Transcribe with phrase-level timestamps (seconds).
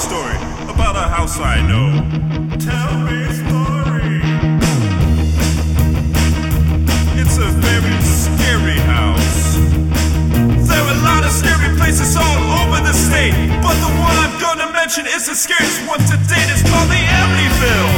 [0.00, 0.36] story
[0.72, 1.88] about a house I know.
[2.56, 4.16] Tell me a story.
[7.20, 9.60] It's a very scary house.
[10.68, 14.40] There are a lot of scary places all over the state, but the one I'm
[14.40, 16.48] gonna mention is the scariest one to date.
[16.48, 17.92] It's called the Amityville.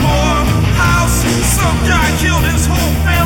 [0.00, 0.44] Horror
[0.80, 1.18] house,
[1.60, 3.23] some guy killed his whole family.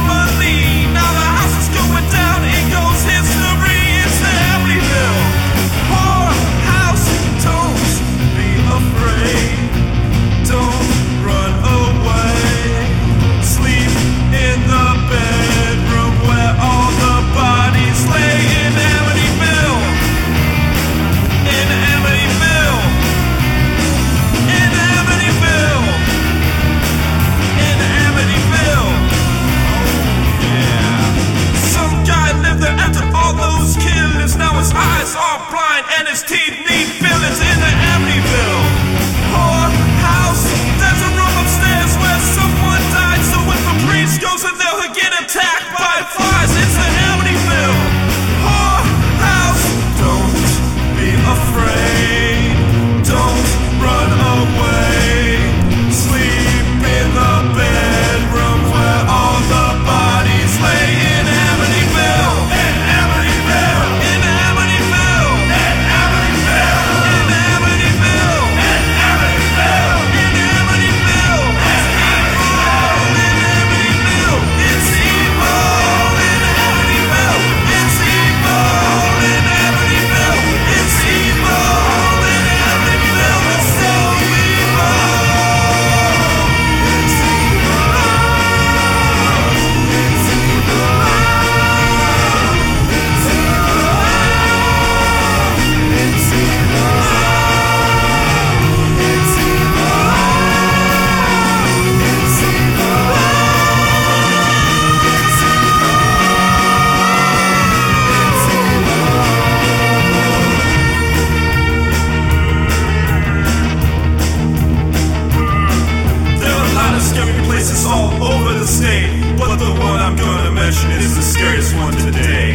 [121.38, 122.47] scariest one today.